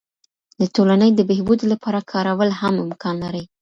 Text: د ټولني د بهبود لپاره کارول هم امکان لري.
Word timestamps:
د 0.59 0.61
ټولني 0.75 1.09
د 1.15 1.19
بهبود 1.29 1.59
لپاره 1.71 1.99
کارول 2.11 2.49
هم 2.61 2.73
امکان 2.85 3.15
لري. 3.23 3.43